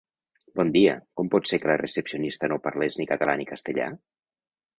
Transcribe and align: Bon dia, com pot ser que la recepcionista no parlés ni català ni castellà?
Bon 0.59 0.69
dia, 0.77 0.95
com 1.19 1.29
pot 1.35 1.49
ser 1.51 1.59
que 1.65 1.69
la 1.73 1.75
recepcionista 1.81 2.49
no 2.53 2.59
parlés 2.65 2.99
ni 3.03 3.09
català 3.13 3.37
ni 3.43 3.47
castellà? 3.53 3.93